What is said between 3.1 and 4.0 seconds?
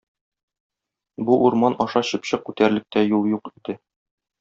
юл юк иде.